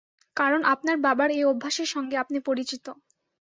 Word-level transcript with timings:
কারণ 0.37 0.61
আপনার 0.73 0.97
বাবার 1.05 1.29
এই 1.31 1.43
অভ্যাসের 1.43 1.87
সঙ্গে 1.87 2.15
আপনি 2.17 2.37
পরিচিত। 2.41 2.85